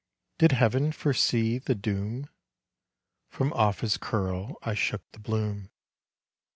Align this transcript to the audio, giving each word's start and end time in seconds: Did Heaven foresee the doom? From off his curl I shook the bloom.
Did 0.39 0.53
Heaven 0.53 0.91
foresee 0.91 1.59
the 1.59 1.75
doom? 1.75 2.27
From 3.29 3.53
off 3.53 3.81
his 3.81 3.97
curl 3.97 4.55
I 4.63 4.73
shook 4.73 5.03
the 5.11 5.19
bloom. 5.19 5.69